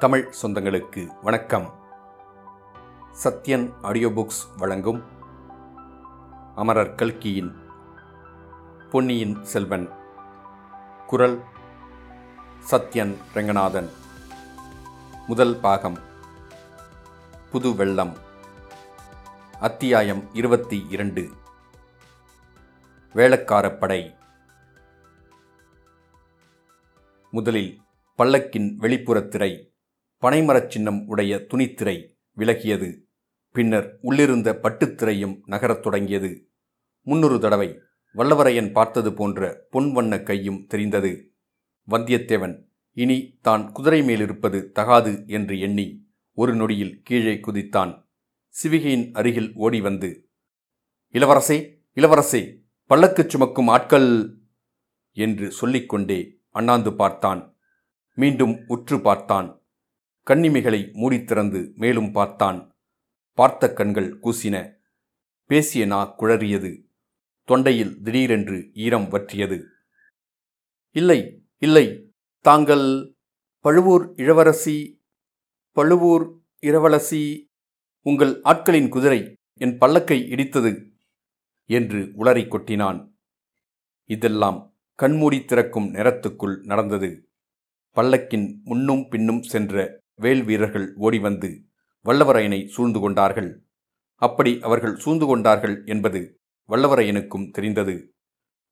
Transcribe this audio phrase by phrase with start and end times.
[0.00, 1.80] தமிழ் சொந்தங்களுக்கு வணக்கம்.
[3.24, 5.04] Sathyan audio books வழங்கும்
[6.56, 7.56] அமரர் கல்கியின்
[8.90, 9.88] பொன்னியின் செல்வன்.
[11.06, 11.42] குரல்
[12.70, 13.90] சத்யன் ரெங்கநாதன்.
[15.26, 15.98] முதல் பாகம்
[17.50, 18.16] புது வெள்ளம்.
[19.60, 21.30] அத்தியாயம் இருபத்தி இரண்டு.
[23.14, 24.16] வேளக்காரப்படை
[27.30, 27.82] முதலில்
[28.18, 29.69] பல்லக்கின் வெளிப்புறத் திரை.
[30.22, 33.02] பனைமரச் சின்னம் உடைய துணித்திரை விலகியது.
[33.52, 36.48] பின்னர் உள்ளிருந்த பட்டுத்திரையும் நகரத் தொடங்கியது.
[37.00, 37.78] முன்னொரு தடவை
[38.14, 41.32] வல்லவரையன் பார்த்தது போன்ற பொன் வண்ண கையும் தெரிந்தது.
[41.90, 48.08] வந்தியத்தேவன் இனி தான் குதிரை மேலிருப்பது தகாது என்று எண்ணி ஒரு நொடியில் கீழே குதித்தான்.
[48.62, 50.28] சிவிகையின் அருகில் ஓடி வந்து
[51.12, 54.36] இளவரசே இளவரசே பல்லக்குச் சுமக்கும் ஆட்கள்
[55.12, 57.56] என்று சொல்லிக்கொண்டே அண்ணாந்து பார்த்தான்.
[58.14, 59.59] மீண்டும் உற்று பார்த்தான்.
[60.26, 62.76] கண்ணிமைகளை மூடித்திறந்து மேலும் பார்த்தான்.
[63.32, 64.56] பார்த்த கண்கள் கூசின.
[65.46, 66.72] பேசிய நா குழறியது.
[67.48, 69.58] தொண்டையில் திடீரென்று ஈரம் வற்றியது.
[70.96, 72.12] இல்லை இல்லை
[72.44, 73.16] தாங்கள்
[73.60, 75.02] பழுவூர் இளவரசி
[75.72, 76.24] பழுவூர்
[76.62, 77.22] இரவலசி
[78.06, 80.72] உங்கள் ஆட்களின் குதிரை என் பல்லக்கை இடித்தது
[81.70, 83.00] என்று உளறி கொட்டினான்.
[84.10, 87.10] இதெல்லாம் கண்மூடி திறக்கும் நேரத்துக்குள் நடந்தது.
[87.96, 91.50] பல்லக்கின் முன்னும் பின்னும் சென்ற வேல் வீரர்கள் ஓடிவந்து
[92.06, 93.50] வல்லவரையனை சூழ்ந்து கொண்டார்கள்.
[94.22, 96.20] அப்படி அவர்கள் சூழ்ந்து கொண்டார்கள் என்பது
[96.68, 97.94] வல்லவரையனுக்கும் தெரிந்தது.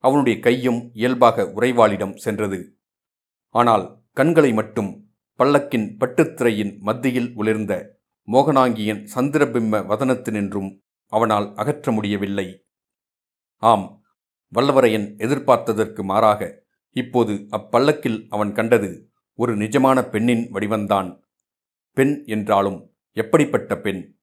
[0.05, 2.61] அவனுடைய கையும் இயல்பாக உறைவாளிடம் சென்றது.
[3.55, 4.91] ஆனால் கண்களை மட்டும்
[5.41, 7.75] பல்லக்கின் பட்டுத்திரையின் மத்தியில் உளிர்ந்த
[8.29, 10.71] மோகனாங்கியன் சந்திரபிம்ம வதனத்தினின்றும்
[11.13, 12.47] அவனால் அகற்ற முடியவில்லை.
[13.63, 13.87] ஆம்
[14.53, 16.43] வல்லவரையன் எதிர்பார்த்ததற்கு மாறாக
[16.97, 18.91] இப்போது அப்பல்லக்கில் அவன் கண்டது
[19.39, 21.09] ஒரு நிஜமான பெண்ணின் வடிவந்தான்
[21.93, 24.17] பெண் என்றாலும் எப்படிப்பட்ட பெண்?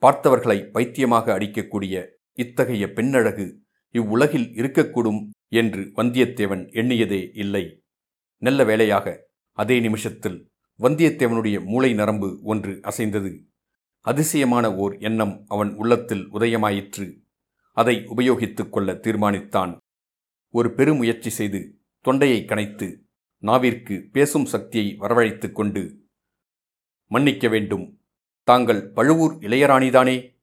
[0.00, 7.82] பார்த்தவர்களை பைத்தியமாக அடிக்கக்கூடிய இத்தகைய பெண்ணழகு இவ்வுலகில் இருக்கக்கூடும் என்று வந்தியத்தேவன் எண்ணியதே இல்லை.
[8.38, 13.46] நல்ல வேளையாக அதே நிமிஷத்தில் வந்தியத்தேவனுடைய மூளை நரம்பு ஒன்று அசைந்தது.
[14.00, 17.20] அதிசயமான ஓர் எண்ணம் அவன் உள்ளத்தில் உதயமாயிற்று.
[17.72, 19.76] அதை உபயோகித்துக் கொள்ள தீர்மானித்தான்.
[20.50, 22.96] ஒரு பெருமுயற்சி செய்து தொண்டையை கனைத்து
[23.42, 26.01] நாவிற்கு பேசும் சக்தியை வரவழைத்துக் கொண்டு
[27.12, 28.00] மன்னிக்க வேண்டும்.
[28.42, 30.40] தாங்கள் பழுவூர் இளையராணிதானே?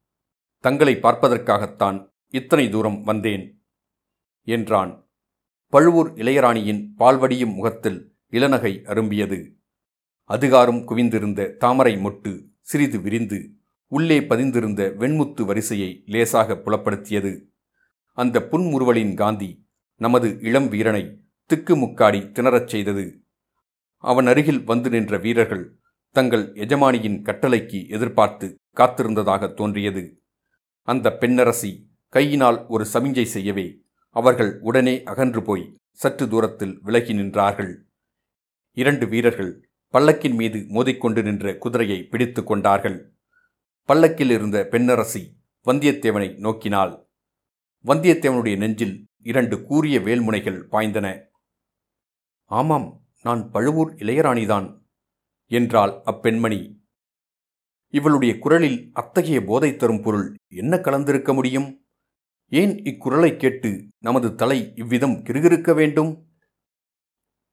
[0.58, 3.64] தங்களை பார்ப்பதற்காகத்தான் இத்தனை தூரம் வந்தேன்
[4.42, 5.10] என்றான்.
[5.68, 9.54] பழுவூர் இளையராணியின் பால்வடியும் முகத்தில் இளநகை அரும்பியது.
[10.24, 13.50] அதிகாரம் குவிந்திருந்த தாமரை மொட்டு சிறிது விரிந்து
[13.86, 17.46] உள்ளே பதிந்திருந்த வெண்முத்து வரிசையை லேசாக புலப்படுத்தியது.
[18.12, 19.66] அந்த புன்முறுவலின் காந்தி
[19.96, 21.18] நமது இளம் வீரனை
[21.54, 23.22] திக்குமுக்காடி திணறச் செய்தது.
[23.96, 25.79] அவன் அருகில் வந்து நின்ற வீரர்கள்
[26.10, 30.22] தங்கள் எஜமானியின் கட்டளைக்கு எதிர்பார்த்து காத்திருந்ததாக தோன்றியது.
[30.82, 37.82] அந்த பெண்ணரசி கையினால் ஒரு சமிஞ்சை செய்யவே அவர்கள் உடனே அகன்று போய் சற்று தூரத்தில் விலகி நின்றார்கள்.
[38.72, 43.14] இரண்டு வீரர்கள் பல்லக்கின் மீது மோதிக்கொண்டு நின்ற குதிரையை பிடித்து கொண்டார்கள்.
[43.84, 47.06] பல்லக்கில் இருந்த பெண்ணரசி வந்தியத்தேவனை நோக்கினாள்.
[47.84, 51.20] வந்தியத்தேவனுடைய நெஞ்சில் இரண்டு கூறிய வேல்முனைகள் பாய்ந்தன.
[52.44, 54.79] ஆமாம் நான் பழுவூர் இளையராணிதான்
[55.50, 56.78] என்றாள் அப்பெண்மணி.
[57.88, 61.86] இவளுடைய குரலில் அத்தகைய போதை தரும் பொருள் என்ன கலந்திருக்க முடியும்?
[62.48, 66.28] ஏன் இக்குரலை கேட்டு நமது தலை இவ்விதம் கிருகிருக்க வேண்டும்?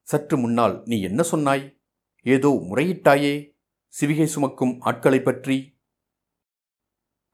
[0.02, 1.80] சற்று முன்னால் நீ என்ன சொன்னாய்?
[2.22, 3.50] ஏதோ முறையிட்டாயே
[4.00, 5.78] சிவிகை சுமக்கும் ஆட்களைப் பற்றி.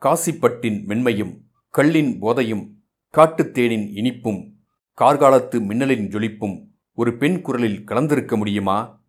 [0.03, 1.41] காசிப்பட்டின் மென்மையும்
[1.79, 2.75] கள்ளின் போதையும்
[3.17, 4.53] காட்டுத்தேனின் இனிப்பும்
[4.99, 9.05] கார்காலத்து மின்னலின் ஜொலிப்பும் ஒரு பெண் குரலில் கலந்திருக்க முடியுமா?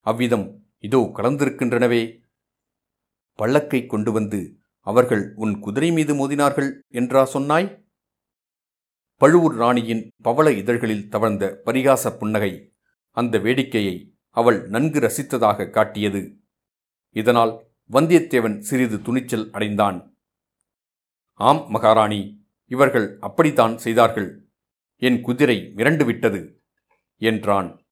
[0.00, 2.20] அவ்விதம் இதோ கலந்திருக்கின்றனவே
[3.38, 7.86] பள்ளக்கை கொண்டு வந்து அவர்கள் உன் குதிரை மீது மோதினார்கள் என்றா சொன்னாய்?
[9.14, 12.74] பழுவூர் ராணியின் பவள இதழ்களில் தவழ்ந்த பரிகாச புன்னகை
[13.10, 16.38] அந்த வேடிக்கையை அவள் நன்கு ரசித்ததாக காட்டியது.
[17.08, 20.16] இதனால் வந்தியத்தேவன் சிறிது துணிச்சல் அடைந்தான்.
[21.32, 24.48] ஆம் மகாராணி இவர்கள் அப்படித்தான் செய்தார்கள்.
[24.96, 26.62] என் குதிரை மிரண்டு விட்டது
[27.16, 27.86] என்றான்.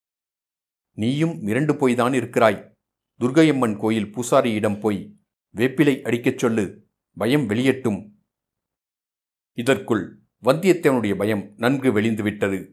[0.92, 2.75] நீயும் மிரண்டு போய்தான் இருக்கிறாய்.
[3.20, 5.16] துர்கையம்மன் கோயில் பூசாரியிடம் போய்
[5.56, 8.10] வேப்பிலை அடிக்கச் சொல்லு பயம் வெளியட்டும்.
[9.52, 12.72] இதற்குள் வந்தியத்தேவனுடைய பயம் நன்கு வெளிந்துவிட்டது.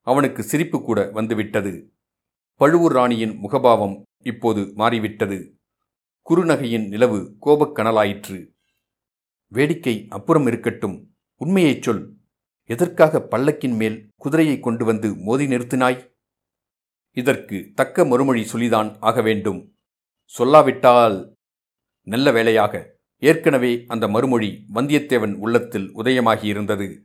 [0.00, 1.92] அவனுக்கு சிரிப்பு கூட வந்துவிட்டது.
[2.54, 5.58] பழுவூர் ராணியின் முகபாவம் இப்போது மாறிவிட்டது.
[6.30, 8.52] குறுநகையின் நிலவு கோபக்கனலாயிற்று
[9.48, 11.16] வேடிக்கை அப்புறம் இருக்கட்டும்.
[11.36, 12.16] உண்மையைச் சொல்.
[12.62, 16.12] எதற்காக பல்லக்கின் மேல் குதிரையை கொண்டு வந்து மோதி நிறுத்தினாய்?
[17.10, 19.73] இதற்கு தக்க மறுமொழி சொல்லிதான் ஆக வேண்டும்.
[20.26, 21.36] சொல்லாவிட்டால்
[22.02, 22.92] நல்ல வேளையாக.
[23.18, 27.02] ஏற்கனவே அந்த மறுமொழி வந்தியத்தேவன் உள்ளத்தில் உதயமாகியிருந்தது.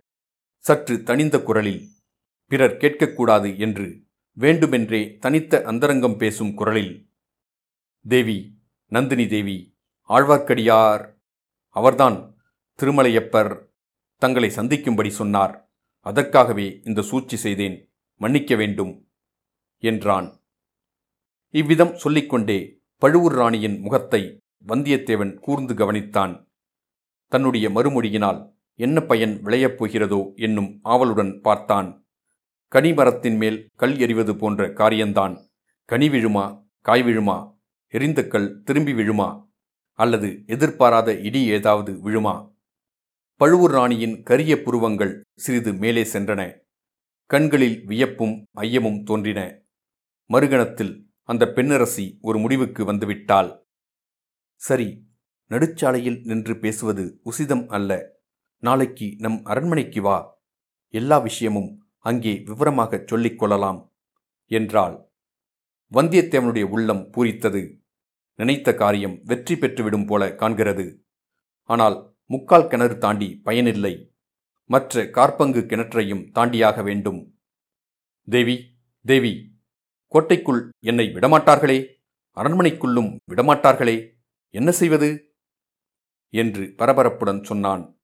[0.57, 1.87] சற்று தனிந்த குரலில்
[2.45, 7.09] பிறர் கேட்கக்கூடாது என்று வேண்டுமென்றே தனித்த அந்தரங்கம் பேசும் குரலில்
[8.05, 9.77] தேவி நந்தினி தேவி
[10.09, 11.03] ஆழ்வார்க்கடியார்
[11.67, 12.37] அவர்தான்
[12.79, 13.69] திருமலையப்பர்
[14.21, 15.71] தங்களை சந்திக்கும்படி சொன்னார்.
[15.99, 17.93] அதற்காகவே இந்த சூழ்ச்சி செய்தேன்.
[18.21, 19.09] மன்னிக்க வேண்டும்
[19.83, 20.41] என்றான்.
[21.49, 26.47] இவ்விதம் சொல்லிக்கொண்டே பழுவூர் ராணியின் முகத்தை வந்தியத்தேவன் கூர்ந்து கவனித்தான்.
[27.27, 32.07] தன்னுடைய மறுமொழியினால் என்ன பயன் விளையப் போகிறதோ என்னும் ஆவலுடன் பார்த்தான்.
[32.75, 35.47] கனிமரத்தின் மேல் கல் எறிவது போன்ற காரியந்தான்.
[35.85, 37.57] கனி விழுமா காய் விழுமா
[37.87, 39.49] எரிந்த கல் திரும்பி விழுமா
[39.93, 42.53] அல்லது எதிர்பாராத இடி ஏதாவது விழுமா?
[43.35, 46.59] பழுவூர் ராணியின் கரிய புருவங்கள் சிறிது மேலே சென்றன.
[47.25, 49.61] கண்களில் வியப்பும் ஐயமும் தோன்றின.
[50.29, 53.59] மறுகணத்தில் அந்த பெண்ணரசி ஒரு முடிவுக்கு வந்துவிட்டாள்.
[54.55, 55.07] சரி
[55.49, 58.19] நடுச்சாலையில் நின்று பேசுவது உசிதம் அல்ல.
[58.57, 60.41] நாளைக்கு நம் அரண்மனைக்கு வா.
[60.87, 63.93] எல்லா விஷயமும் அங்கே விவரமாகச் சொல்லிக் கொள்ளலாம்
[64.45, 65.11] என்றாள்.
[65.93, 67.81] வந்தியத்தேவனுடைய உள்ளம் பூரித்தது.
[68.35, 70.99] நினைத்த காரியம் வெற்றி பெற்றுவிடும் போல காண்கிறது.
[71.63, 74.13] ஆனால் முக்கால் கிணறு தாண்டி பயனில்லை.
[74.65, 77.39] மற்ற கார்பங்கு கிணற்றையும் தாண்டியாக வேண்டும்.
[78.25, 79.48] தேவி தேவி
[80.11, 81.85] கோட்டைக்குள் என்னை விடமாட்டார்களே?
[82.35, 84.13] அரண்மனைக்குள்ளும் விடமாட்டார்களே?
[84.49, 85.33] என்ன செய்வது?
[86.29, 87.99] என்று பரபரப்புடன் சொன்னான்.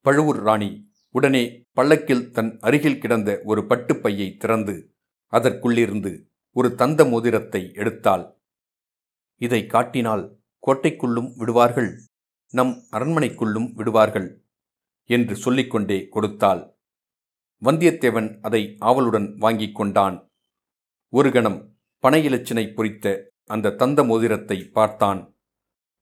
[0.00, 4.94] பழுவூர் ராணி உடனே பள்ளக்கில் தன் அருகில் கிடந்த ஒரு பட்டுப்பையை திறந்து
[5.32, 8.36] அதற்குள்ளிருந்து ஒரு தந்த மோதிரத்தை எடுத்தாள்.
[9.36, 12.00] இதை காட்டினால் கோட்டைக்குள்ளும் விடுவார்கள்
[12.48, 14.44] நம் அரண்மனைக்குள்ளும் விடுவார்கள்
[15.04, 16.76] என்று சொல்லிக்கொண்டே கொடுத்தாள்.
[17.62, 20.31] வந்தியத்தேவன் அதை ஆவலுடன் வாங்கிக் கொண்டான்.
[21.12, 25.36] ஒரு கணம் பனை இலச்சினை பொறித்த அந்த தந்த மோதிரத்தை பார்த்தான்.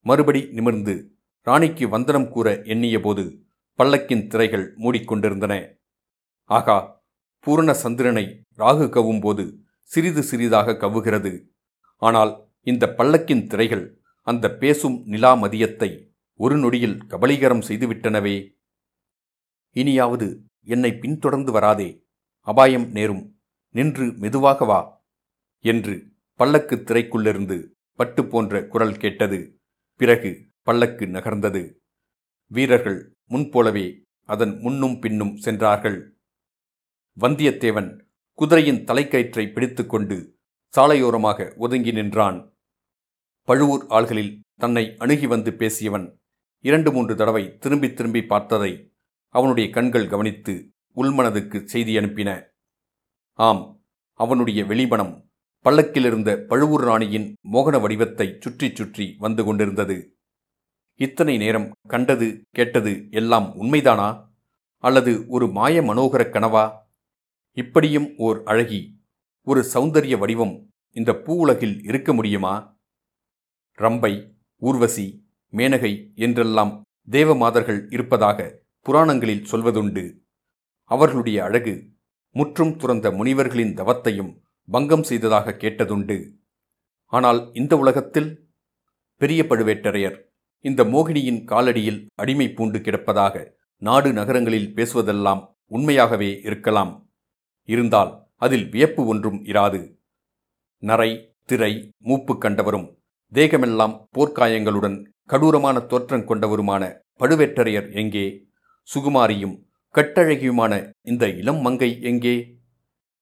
[0.01, 0.95] மறுபடி நிமிர்ந்து
[1.43, 3.25] ராணிக்கு வந்தனம் கூற எண்ணியபோது
[3.75, 5.79] பல்லக்கின் திரைகள் மூடிக்கொண்டிருந்தன.
[6.45, 7.03] ஆகா
[7.39, 8.25] பூரண சந்திரனை
[8.59, 11.49] ராகு கவ்வும் போது சிறிது சிறிதாக கவ்வுகிறது
[11.97, 15.91] ஆனால் இந்த பல்லக்கின் திரைகள் அந்த பேசும் நிலா மதியத்தை
[16.35, 18.37] ஒரு நொடியில் கபலீகரம் செய்துவிட்டனவே.
[19.71, 22.05] இனியாவது என்னை பின்தொடர்ந்து வராதே.
[22.41, 23.41] அபாயம் நேரும்.
[23.75, 25.00] நின்று மெதுவாக வா.
[25.61, 29.61] என்று பல்லக்கு திரைக்குள்ளிருந்து பட்டு போன்ற குரல் கேட்டது.
[29.97, 31.77] பிறகு பல்லக்கு நகர்ந்தது.
[32.47, 36.17] வீரர்கள் முன்போலவே அதன் முன்னும் பின்னும் சென்றார்கள்.
[37.21, 38.01] வந்தியத்தேவன்
[38.35, 40.39] குதிரையின் தலைக்கயிற்றை பிடித்துக்கொண்டு
[40.77, 42.57] சாலையோரமாக ஒதுங்கி நின்றான்.
[43.43, 46.19] பழுவூர் ஆள்களில் தன்னை அணுகி வந்து பேசியவன்
[46.61, 48.93] இரண்டு மூன்று தடவை திரும்பி திரும்பி பார்த்ததை
[49.29, 52.51] அவனுடைய கண்கள் கவனித்து உள்மனதுக்கு செய்தி அனுப்பின.
[53.35, 55.30] ஆம் அவனுடைய வெளிமனம்
[55.65, 59.97] பல்லக்கிலிருந்த பழுவூர் ராணியின் மோகன வடிவத்தை சுற்றி சுற்றி வந்து கொண்டிருந்தது.
[61.01, 64.09] இத்தனை நேரம் கண்டது கேட்டது எல்லாம் உண்மைதானா?
[64.85, 66.65] அல்லது ஒரு மாய மனோகர கனவா?
[67.57, 68.81] இப்படியும் ஓர் அழகி
[69.47, 70.55] ஒரு சௌந்தரிய வடிவம்
[70.97, 72.55] இந்த பூ உலகில் இருக்க முடியுமா?
[73.79, 74.13] ரம்பை
[74.63, 75.07] ஊர்வசி
[75.53, 76.73] மேனகை என்றெல்லாம்
[77.11, 78.39] தேவமாதர்கள் இருப்பதாக
[78.87, 80.05] புராணங்களில் சொல்வதுண்டு.
[80.91, 81.75] அவர்களுடைய அழகு
[82.35, 84.33] முற்றும் துறந்த முனிவர்களின் தவத்தையும்
[84.71, 86.17] பங்கம் செய்ததாக கேட்டதுண்டு.
[87.13, 88.31] ஆனால் இந்த உலகத்தில்
[89.21, 90.19] பெரிய பழுவேட்டரையர்
[90.65, 93.35] இந்த மோகினியின் காலடியில் அடிமை பூண்டு கிடப்பதாக
[93.83, 96.93] நாடு நகரங்களில் பேசுவதெல்லாம் உண்மையாகவே இருக்கலாம்.
[97.69, 98.13] இருந்தால்
[98.45, 99.81] அதில் வியப்பு ஒன்றும் இராது.
[100.83, 101.11] நரை
[101.45, 101.73] திரை
[102.09, 102.87] மூப்பு கண்டவரும்
[103.33, 104.97] தேகமெல்லாம் போர்க்காயங்களுடன்
[105.33, 106.83] கடூரமான தோற்றம் கொண்டவருமான
[107.21, 108.27] பழுவேட்டரையர் எங்கே?
[108.89, 109.57] சுகுமாரியும்
[109.95, 110.73] கட்டழகியுமான
[111.03, 112.35] இந்த இளம் மங்கை எங்கே?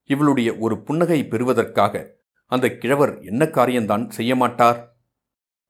[0.09, 4.99] இவளுடைய ஒரு புன்னகை பெறுவதற்காக அந்த கிழவர் என்ன காரியம்தான் செய்ய மாட்டார்?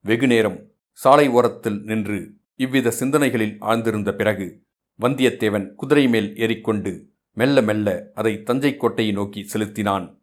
[0.01, 4.63] வெகுநேரம் சாலை ஓரத்தில் நின்று இவ்வித சிந்தனைகளில் ஆழ்ந்திருந்த பிறகு
[5.01, 10.23] வந்தியத்தேவன் குதிரை மேல் ஏறிக்கொண்டு மெல்ல மெல்ல அதை தஞ்சை கோட்டையை நோக்கி செலுத்தினான்.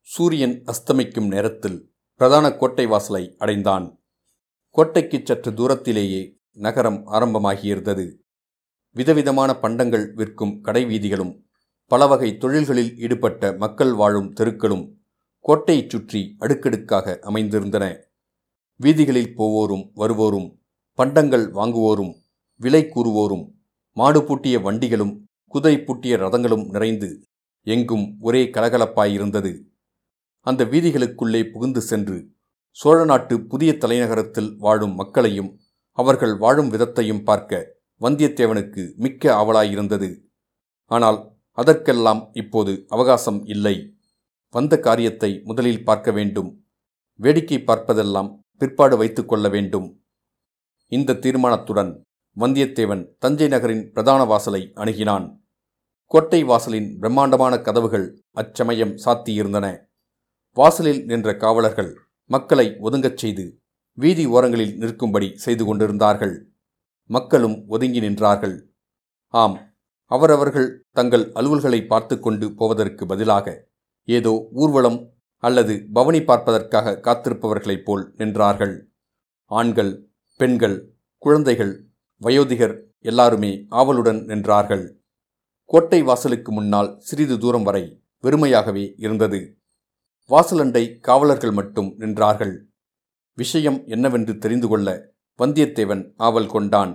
[0.00, 4.04] சூரியன் அஸ்தமிக்கும் நேரத்தில் பிரதான கோட்டை வாசலை அடைந்தான்.
[4.70, 8.06] கோட்டைக்கு சற்று தூரத்திலேயே நகரம் ஆரம்பமாகியிருந்தது.
[8.90, 11.43] விதவிதமான பண்டங்கள் விற்கும் கடைவீதிகளும்
[11.90, 14.84] பலவகை தொழில்களில் ஈடுபட்ட மக்கள் வாழும் தெருக்களும்
[15.40, 17.84] கோட்டையைச் சுற்றி அடுக்கடுக்காக அமைந்திருந்தன.
[18.76, 20.48] வீதிகளில் போவோரும் வருவோரும்
[20.92, 22.12] பண்டங்கள் வாங்குவோரும்
[22.56, 23.44] விலை கூறுவோரும்
[23.92, 27.10] மாடு பூட்டிய வண்டிகளும் குதிரை பூட்டிய ரதங்களும் நிறைந்து
[27.62, 29.52] எங்கும் ஒரே கலகலப்பாயிருந்தது
[30.40, 32.32] அந்த வீதிகளுக்குள்ளே புகுந்து சென்று
[32.70, 35.50] சோழ நாட்டு புதிய தலைநகரத்தில் வாழும் மக்களையும்
[35.92, 37.62] அவர்கள் வாழும் விதத்தையும் பார்க்க
[38.00, 40.08] வந்தியத்தேவனுக்கு மிக்க ஆவலாயிருந்தது.
[40.90, 43.96] ஆனால் அதற்கெல்லாம் இப்போது அவகாசம் இல்லை.
[44.54, 46.50] வந்த காரியத்தை முதலில் பார்க்க வேண்டும்.
[47.20, 50.02] வேடிக்கை பார்ப்பதெல்லாம் பிற்பாடு வைத்துக் கொள்ள வேண்டும்.
[50.92, 52.04] இந்த தீர்மானத்துடன்
[52.36, 55.26] வந்தியத்தேவன் தஞ்சை நகரின் பிரதான வாசலை அணுகினான்.
[56.04, 59.66] கோட்டை வாசலின் பிரம்மாண்டமான கதவுகள் அச்சமயம் சாத்தியிருந்தன.
[60.56, 61.92] வாசலில் நின்ற காவலர்கள்
[62.30, 63.44] மக்களை ஒதுங்கச் செய்து
[63.98, 66.34] வீதி ஓரங்களில் நிற்கும்படி செய்து கொண்டிருந்தார்கள்.
[67.10, 68.56] மக்களும் ஒதுங்கி நின்றார்கள்.
[69.34, 69.73] ஆம்
[70.10, 73.46] அவரவர்கள் தங்கள் அலுவல்களை பார்த்து கொண்டு போவதற்கு பதிலாக
[74.08, 74.98] ஏதோ ஊர்வலம்
[75.42, 78.74] அல்லது பவனி பார்ப்பதற்காக காத்திருப்பவர்களைப் போல் நின்றார்கள்.
[79.50, 79.92] ஆண்கள்
[80.40, 80.76] பெண்கள்
[81.18, 81.72] குழந்தைகள்
[82.20, 84.84] வயோதிகர் எல்லாருமே ஆவலுடன் நின்றார்கள்.
[85.70, 87.84] கோட்டை வாசலுக்கு முன்னால் சிறிது தூரம் வரை
[88.24, 89.40] வெறுமையாகவே இருந்தது.
[90.30, 92.54] வாசலண்டை காவலர்கள் மட்டும் நின்றார்கள்.
[93.38, 94.88] விஷயம் என்னவென்று தெரிந்து கொள்ள
[95.38, 96.92] வந்தியத்தேவன் ஆவல் கொண்டான்.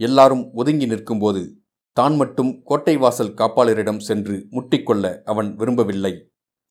[0.00, 1.42] எல்லாரும் ஒதுங்கி நிற்கும்போது
[1.96, 6.14] தான் மட்டும் கோட்டை வாசல் காப்பாளரிடம் சென்று முட்டிக்கொள்ள அவன் விரும்பவில்லை.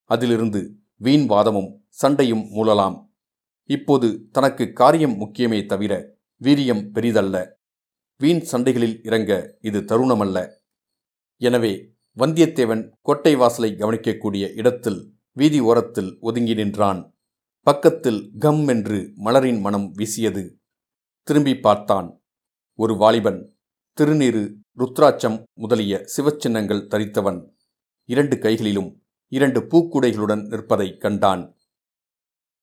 [0.10, 0.62] அதிலிருந்து
[0.96, 1.70] வீண் வாதமும்
[2.02, 2.98] சண்டையும் மூழலாம்
[3.70, 5.94] இப்போது தனக்கு காரியம் முக்கியமே தவிர
[6.42, 7.36] வீரியம் பெரிதல்ல.
[8.20, 10.38] வீண் சண்டைகளில் இறங்க இது தருணமல்ல.
[11.42, 11.74] எனவே
[12.18, 15.00] வந்தியத்தேவன் கோட்டை வாசலை கவனிக்கக்கூடிய இடத்தில்
[15.38, 17.02] வீதி ஓரத்தில் ஒதுங்கி நின்றான்.
[17.68, 20.44] பக்கத்தில் கம் என்று மலரின் மனம் வீசியது.
[21.28, 22.10] திரும்பி பார்த்தான்.
[22.80, 23.42] ஒரு வாலிபன்
[23.98, 24.44] திருநீறு
[24.78, 27.56] ருத்ராட்சம் முதலிய சிவச்சின்னங்கள் தரித்தவன்.
[28.06, 31.58] இரண்டு கைகளிலும் இரண்டு பூக்குடைகளுடன் நிற்பதைக் கண்டான்.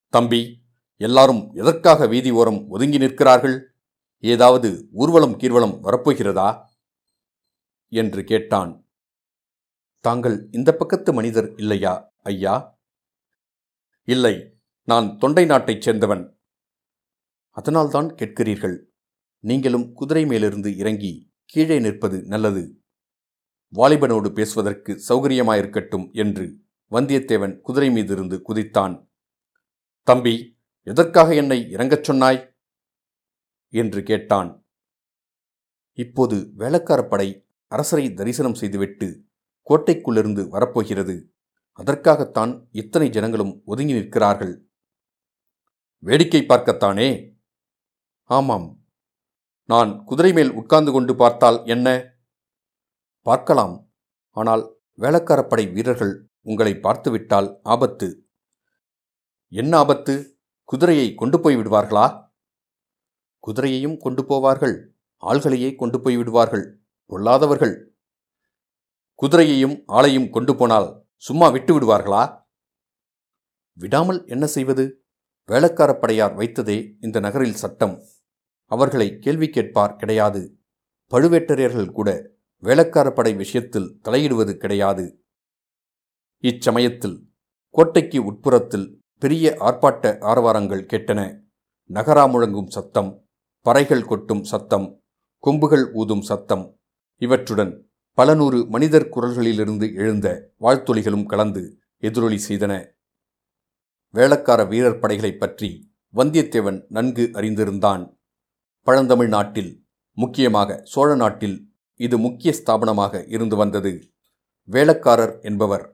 [0.08, 0.62] தம்பி
[0.96, 3.76] எல்லாரும் எதற்காக வீதி ஓரம் ஒதுங்கி நிற்கிறார்கள்?
[4.18, 6.64] ஏதாவது ஊர்வலம் கீர்வலம் வரப்போகிறதா?
[7.88, 8.88] என்று கேட்டான்.
[9.98, 12.80] தாங்கள் இந்த பக்கத்து மனிதர் இல்லையா ஐயா?
[14.04, 16.32] இல்லை நான் தொண்டை நாட்டைச் சேர்ந்தவன்.
[17.50, 18.84] அதனால்தான் கேட்கிறீர்கள்.
[19.40, 22.82] நீங்களும் குதிரை மேலிருந்து இறங்கி கீழே நிற்பது நல்லது.
[23.74, 29.08] வாலிபனோடு பேசுவதற்கு சௌகரியமாயிருக்கட்டும் என்று வந்தியத்தேவன் குதிரை மீதிருந்து குதித்தான்.
[30.02, 32.54] தம்பி எதற்காக என்னை இறங்கச் சொன்னாய்?
[33.68, 34.66] என்று கேட்டான்.
[35.92, 39.24] இப்போது வேளக்காரப்படை அரசரை தரிசனம் செய்துவிட்டு
[39.68, 41.32] கோட்டைக்குள்ளிருந்து வரப்போகிறது.
[41.72, 44.68] அதற்காகத்தான் இத்தனை ஜனங்களும் ஒதுங்கி நிற்கிறார்கள்.
[45.96, 47.36] வேடிக்கை பார்க்கத்தானே?
[48.22, 48.79] ஆமாம்.
[49.70, 51.88] நான் குதிரை மேல் உட்கார்ந்து கொண்டு பார்த்தால் என்ன?
[53.26, 53.74] பார்க்கலாம்.
[54.36, 54.62] ஆனால்
[54.98, 58.08] வேளக்காரப்படை வீரர்கள் உங்களை பார்த்துவிட்டால் ஆபத்து.
[59.52, 60.14] என்ன ஆபத்து?
[60.64, 62.06] குதிரையை கொண்டு போய் விடுவார்களா?
[63.46, 64.74] குதிரையையும் கொண்டு போவார்கள்.
[65.22, 66.66] ஆள்களையே கொண்டு போய் விடுவார்கள்.
[67.12, 67.74] பொல்லாதவர்கள்.
[69.22, 72.22] குதிரையையும் ஆளையும் கொண்டு போனால் சும்மா விட்டு விடுவார்களா?
[73.78, 74.84] விடாமல் என்ன செய்வது?
[75.48, 77.94] வேளக்காரப்படையார் வைத்ததே இந்த நகரில் சட்டம்.
[78.70, 80.58] அவர்களை கேள்வி கேட்பார் கிடையாது.
[81.10, 82.30] பழுவேட்டரையர்கள் கூட
[82.62, 85.24] வேளக்காரப்படை விஷயத்தில் தலையிடுவது கிடையாது.
[86.42, 87.22] இச்சமயத்தில்
[87.70, 91.40] கோட்டைக்கு உட்புறத்தில் பெரிய ஆர்ப்பாட்ட ஆரவாரங்கள் கேட்டன.
[91.88, 93.28] நகரா முழங்கும் சத்தம்
[93.64, 95.02] பறைகள் கொட்டும் சத்தம்
[95.38, 96.76] கொம்புகள் ஊதும் சத்தம்
[97.20, 102.92] இவற்றுடன் பல நூறு மனிதர் குரல்களிலிருந்து எழுந்த வாழ்த்தொலிகளும் கலந்து எதிரொலி செய்தன.
[104.14, 108.18] வேளக்கார வீரர் படைகளைப் பற்றி வந்தியத்தேவன் நன்கு அறிந்திருந்தான்.
[108.86, 109.72] பழந்தமிழ் நாட்டில்
[110.18, 111.56] முக்கியமாக சோழ நாட்டில்
[112.00, 113.92] இது முக்கிய ஸ்தாபனமாக இருந்து வந்தது.
[114.68, 115.84] வேளக்காரர் என்பவர்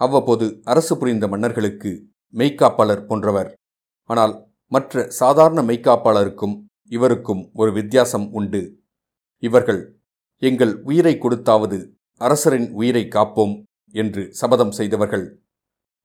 [0.00, 1.90] அவ்வப்போது அரசு புரிந்த மன்னர்களுக்கு
[2.34, 3.50] மெய்க்காப்பாளர் போன்றவர்.
[4.10, 4.34] ஆனால்
[4.72, 6.56] மற்ற சாதாரண மெய்க்காப்பாளருக்கும்
[6.90, 8.62] இவருக்கும் ஒரு வித்தியாசம் உண்டு.
[9.42, 9.82] இவர்கள்
[10.42, 11.78] எங்கள் உயிரை கொடுத்தாவது
[12.20, 13.54] அரசரின் உயிரை காப்போம்
[13.94, 15.26] என்று சபதம் செய்தவர்கள்.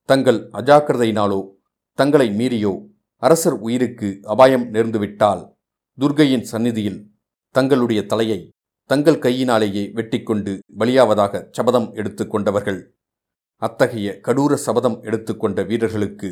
[0.10, 1.42] தங்கள் அஜாக்கிரதையினாலோ
[2.00, 2.74] தங்களை மீறியோ
[3.24, 5.44] அரசர் உயிருக்கு அபாயம் நேர்ந்துவிட்டால்
[6.00, 7.00] துர்கையின் சந்நிதியில்
[7.52, 8.40] தங்களுடைய தலையை
[8.90, 12.82] தங்கள் கையினாலேயே வெட்டிக்கொண்டு பலியாவதாக சபதம் எடுத்துக்கொண்டவர்கள்
[13.62, 16.30] அத்தகைய கடூர சபதம் எடுத்துக்கொண்ட வீரர்களுக்கு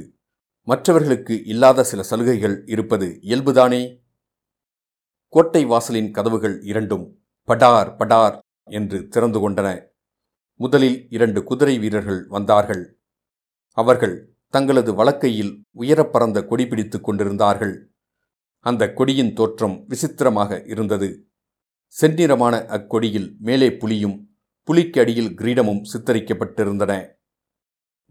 [0.67, 3.81] மற்றவர்களுக்கு இல்லாத சில சலுகைகள் இருப்பது இயல்புதானே?
[5.27, 7.05] கோட்டை வாசலின் கதவுகள் இரண்டும்
[7.48, 9.67] படார் படார் என்று திறந்து கொண்டன.
[10.60, 12.84] முதலில் இரண்டு குதிரை வீரர்கள் வந்தார்கள்.
[13.77, 14.15] அவர்கள்
[14.50, 17.75] தங்களது வழக்கையில் உயரப்பறந்த கொடி பிடித்துக் கொண்டிருந்தார்கள்.
[18.65, 21.10] அந்த கொடியின் தோற்றம் விசித்திரமாக இருந்தது.
[21.95, 24.15] செந்நிறமான அக்கொடியில் மேலே புலியும்
[24.67, 26.93] புலிக்கு அடியில் கிரீடமும் சித்தரிக்கப்பட்டிருந்தன.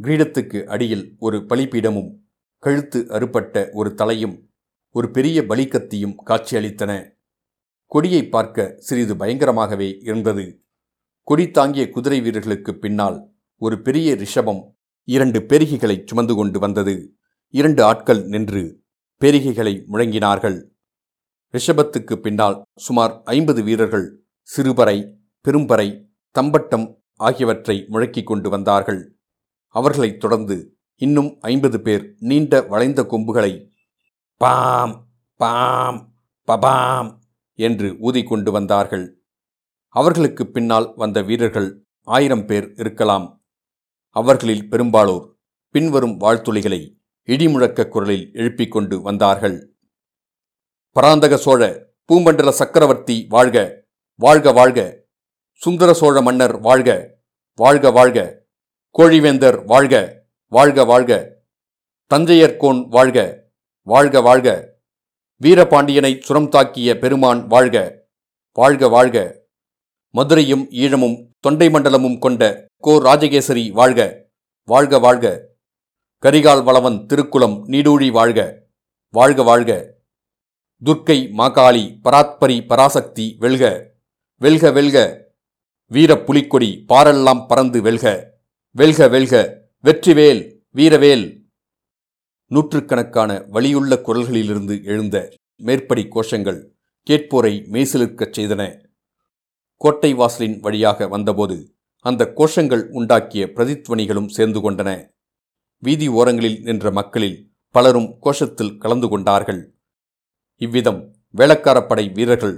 [0.01, 2.11] கிரீடத்துக்கு அடியில் ஒரு பலிபீடமும்
[2.63, 4.37] கழுத்து அறுபட்ட ஒரு தலையும்
[4.91, 6.93] ஒரு பெரிய பலிக்கத்தியும் காட்சியளித்தன.
[7.87, 10.45] கொடியை பார்க்க சிறிது பயங்கரமாகவே இருந்தது.
[11.29, 13.19] கொடி தாங்கிய குதிரை வீரர்களுக்கு பின்னால்
[13.61, 14.63] ஒரு பெரிய ரிஷபம்
[15.09, 16.95] இரண்டு பெருகிகளை சுமந்து கொண்டு வந்தது.
[17.55, 18.84] இரண்டு ஆட்கள் நின்று
[19.21, 20.69] பேரிகைகளை முழங்கினார்கள்.
[21.53, 29.19] ரிஷபத்துக்கு பின்னால் சுமார் ஐம்பது வீரர்கள் சிறுபறை பெரும்பறை தம்பட்டம் ஆகியவற்றை முழக்கிக் கொண்டு வந்தார்கள்.
[29.69, 33.71] அவர்களைத் தொடர்ந்து இன்னும் ஐம்பது பேர் நீண்ட வளைந்த கொம்புகளை
[34.37, 36.15] பாம் பாம்
[36.47, 37.19] பபாம்
[37.55, 39.23] என்று ஊதிக்கொண்டு வந்தார்கள்.
[39.89, 43.45] அவர்களுக்கு பின்னால் வந்த வீரர்கள் ஆயிரம் பேர் இருக்கலாம்.
[44.09, 45.37] அவர்களில் பெரும்பாலோர்
[45.71, 46.94] பின்வரும் வாழ்த்துளிகளை
[47.29, 49.57] இடிமுழக்க குரலில் எழுப்பிக் கொண்டு வந்தார்கள்.
[50.97, 51.61] பராந்தக சோழ
[52.09, 53.59] பூமண்டல சக்கரவர்த்தி வாழ்க
[54.21, 54.81] வாழ்க வாழ்க
[55.61, 56.91] சுந்தர சோழ மன்னர் வாழ்க
[57.59, 58.19] வாழ்க வாழ்க
[58.99, 59.95] கோழிவேந்தர் வாழ்க
[60.53, 61.13] வாழ்க வாழ்க
[62.11, 63.19] தஞ்சையர்கோன் வாழ்க
[63.87, 64.49] வாழ்க வாழ்க
[65.41, 67.79] வீரபாண்டியனை சுரம் தாக்கிய பெருமான் வாழ்க
[68.59, 69.19] வாழ்க வாழ்க
[70.15, 72.43] மதுரையும் ஈழமும் தொண்டை மண்டலமும் கொண்ட
[72.79, 74.01] கோ ராஜகேசரி வாழ்க
[74.69, 75.53] வாழ்க வாழ்க.
[76.25, 78.67] கரிகால் வளவன் திருக்குளம் நீடூழி வாழ்க
[79.09, 79.95] வாழ்க வாழ்க.
[80.85, 83.93] துர்க்கை மாகாளி பராத்பரி பராசக்தி வெல்க
[84.39, 84.99] வெல்க வெல்க.
[85.87, 88.35] வீர புலிக்கொடி பாரெல்லாம் பறந்து வெல்க
[88.71, 89.63] வெல்க வெல்க.
[89.83, 91.43] வெற்றிவேல் வீரவேல்.
[92.47, 96.67] நூற்றுக்கணக்கான வழியுள்ள குரல்களிலிருந்து எழுந்த மேற்படி கோஷங்கள்
[97.11, 98.81] கேட்போரை மெய்சிலிருக்கச் செய்தன.
[99.77, 105.13] கோட்டை வாசலின் வழியாக வந்தபோது அந்த கோஷங்கள் உண்டாக்கிய பிரதித்வனிகளும் சேர்ந்து கொண்டன.
[105.85, 107.39] வீதி ஓரங்களில் நின்ற மக்களில்
[107.75, 109.61] பலரும் கோஷத்தில் கலந்து கொண்டார்கள்.
[110.61, 111.01] இவ்விதம்
[111.37, 112.57] வேளக்காரப்படை வீரர்கள்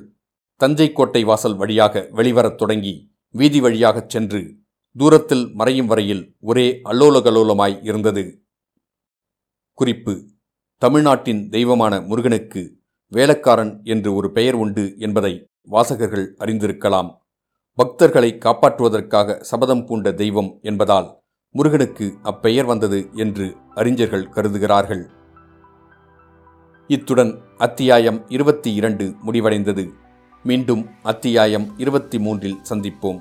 [0.60, 2.94] தஞ்சை கோட்டை வாசல் வழியாக வெளிவரத் தொடங்கி
[3.34, 4.40] வீதி வழியாகச் சென்று
[4.96, 8.24] தூரத்தில் மறையும் வரையில் ஒரே அல்லோலகலோலமாய் இருந்தது.
[9.78, 10.14] குறிப்பு
[10.82, 12.62] தமிழ்நாட்டின் தெய்வமான முருகனுக்கு
[13.12, 15.34] வேலக்காரன் என்று ஒரு பெயர் உண்டு என்பதை
[15.68, 17.10] வாசகர்கள் அறிந்திருக்கலாம்.
[17.78, 21.08] பக்தர்களை காப்பாற்றுவதற்காக சபதம் பூண்ட தெய்வம் என்பதால்
[21.56, 25.04] முருகனுக்கு அப்பெயர் வந்தது என்று அறிஞர்கள் கருதுகிறார்கள்.
[26.86, 29.84] இத்துடன் அத்தியாயம் இருபத்தி இரண்டு முடிவடைந்தது.
[30.42, 33.20] மீண்டும் அத்தியாயம் இருபத்தி மூன்றில் சந்திப்போம்.